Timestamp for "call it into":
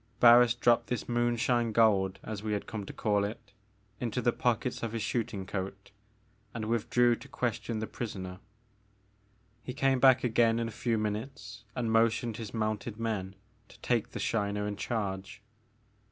2.91-4.19